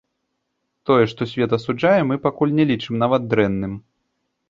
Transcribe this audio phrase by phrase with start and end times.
[0.91, 3.81] Тое, што свет асуджае, мы пакуль не лічым нават дрэнным.